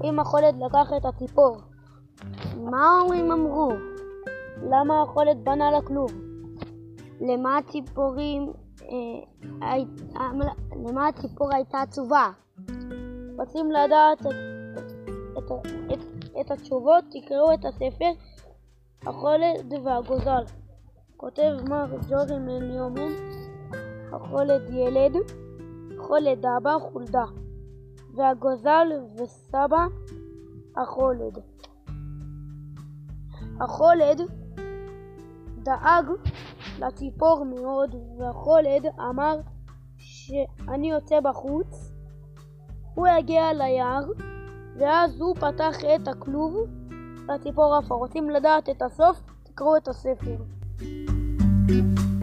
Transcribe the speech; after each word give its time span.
האם 0.00 0.20
החולד 0.20 0.54
לקח 0.64 0.92
את 0.96 1.04
הציפור? 1.04 1.56
מה 2.56 2.86
ההורים 2.86 3.32
אמרו? 3.32 3.72
למה 4.62 5.02
החולד 5.02 5.44
בנה 5.44 5.70
לכלוב? 5.70 6.10
למה 7.20 7.58
הציפורים... 7.58 8.52
אה, 9.62 9.76
למה 10.88 11.08
הציפור 11.08 11.54
הייתה 11.54 11.80
עצובה? 11.80 12.30
רוצים 13.38 13.70
לדעת 13.72 14.20
את, 14.20 14.26
את, 15.38 15.52
את, 15.92 16.04
את, 16.40 16.50
התשובות? 16.50 17.04
תקראו 17.10 17.54
את 17.54 17.64
הספר 17.64 18.10
החולד 19.06 19.74
והגוזל. 19.84 20.44
כותב 21.16 21.52
מר 21.68 21.86
ג'ורי 22.08 22.38
מניומן, 22.38 23.12
החולד 24.12 24.70
ילד, 24.70 25.16
חולד 25.98 26.46
אבא 26.46 26.78
חולדה, 26.78 27.24
והגוזל 28.18 28.86
וסבא 29.16 29.86
החולד. 30.76 31.38
החולד 33.60 34.20
דאג 35.62 36.04
לציפור 36.78 37.44
מאוד, 37.44 37.94
והחולד 38.18 38.86
אמר 39.10 39.40
שאני 39.96 40.90
יוצא 40.90 41.20
בחוץ, 41.20 41.92
הוא 42.94 43.06
יגיע 43.18 43.52
ליער, 43.52 44.04
ואז 44.78 45.20
הוא 45.20 45.34
פתח 45.36 45.76
את 45.94 46.08
הכלוב 46.08 46.56
לציפור 47.28 47.74
עפה. 47.74 47.94
רוצים 47.94 48.30
לדעת 48.30 48.68
את 48.68 48.82
הסוף? 48.82 49.20
תקראו 49.42 49.76
את 49.76 49.88
הספר. 49.88 50.36
thank 51.68 51.98
you 51.98 52.17